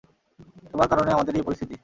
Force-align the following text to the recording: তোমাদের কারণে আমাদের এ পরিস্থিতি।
তোমাদের 0.71 0.89
কারণে 0.91 1.11
আমাদের 1.11 1.33
এ 1.35 1.41
পরিস্থিতি। 1.43 1.75